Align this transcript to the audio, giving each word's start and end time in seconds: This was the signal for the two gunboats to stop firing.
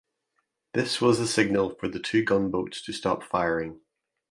This 0.73 0.99
was 0.99 1.19
the 1.19 1.27
signal 1.27 1.75
for 1.75 1.87
the 1.87 1.99
two 1.99 2.23
gunboats 2.25 2.81
to 2.85 2.91
stop 2.91 3.21
firing. 3.21 3.81